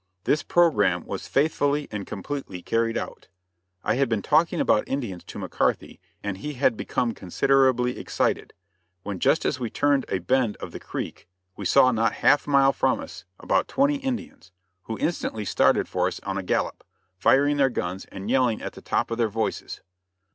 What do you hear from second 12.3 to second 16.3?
a mile from us about twenty Indians, who instantly started for us